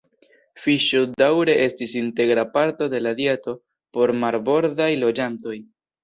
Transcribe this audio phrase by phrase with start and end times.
[0.61, 3.53] Fiŝoj daŭre estis integra parto de la dieto
[3.99, 5.55] por marbordaj loĝantoj.